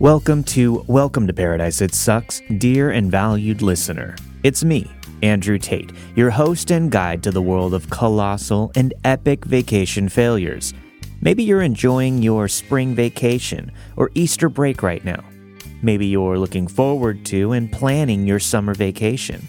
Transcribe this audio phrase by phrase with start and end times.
[0.00, 4.16] Welcome to Welcome to Paradise It Sucks, dear and valued listener.
[4.42, 4.90] It's me,
[5.22, 10.72] Andrew Tate, your host and guide to the world of colossal and epic vacation failures.
[11.20, 15.22] Maybe you're enjoying your spring vacation or Easter break right now.
[15.82, 19.46] Maybe you're looking forward to and planning your summer vacation.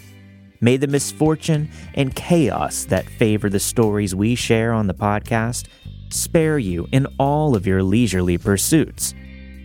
[0.59, 5.67] May the misfortune and chaos that favor the stories we share on the podcast
[6.09, 9.13] spare you in all of your leisurely pursuits.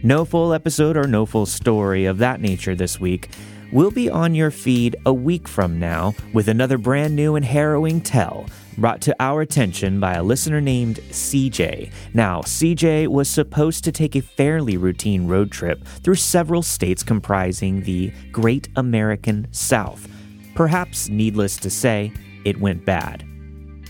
[0.02, 3.30] No full episode or no full story of that nature this week.
[3.72, 8.00] We'll be on your feed a week from now with another brand new and harrowing
[8.00, 8.46] tell
[8.78, 11.90] brought to our attention by a listener named CJ.
[12.14, 17.82] Now, CJ was supposed to take a fairly routine road trip through several states comprising
[17.82, 20.06] the Great American South.
[20.54, 22.12] Perhaps needless to say,
[22.44, 23.24] it went bad.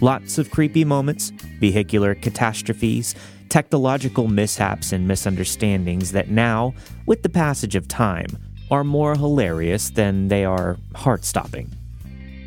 [0.03, 3.15] Lots of creepy moments, vehicular catastrophes,
[3.49, 6.75] technological mishaps and misunderstandings that now,
[7.07, 8.27] with the passage of time,
[8.71, 11.73] are more hilarious than they are heart stopping.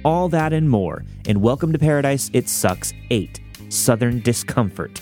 [0.05, 5.01] All that and more in Welcome to Paradise It Sucks 8 Southern Discomfort.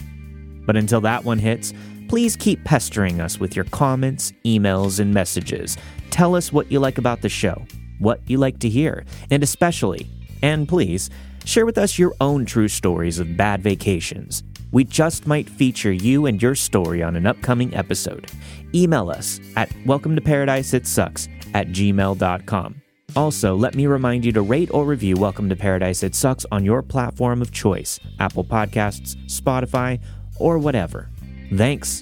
[0.65, 1.73] But until that one hits,
[2.07, 5.77] please keep pestering us with your comments, emails, and messages.
[6.11, 7.65] Tell us what you like about the show,
[7.99, 10.07] what you like to hear, and especially,
[10.41, 11.09] and please,
[11.47, 14.43] share with us your own true stories of bad vacations.
[14.71, 18.29] We just might feature you and your story on an upcoming episode.
[18.75, 22.81] Email us at welcome to paradise it sucks at gmail.com.
[23.15, 26.65] Also, let me remind you to rate or review Welcome to Paradise It Sucks on
[26.65, 29.99] your platform of choice Apple Podcasts, Spotify,
[30.39, 31.09] or whatever.
[31.55, 32.01] Thanks.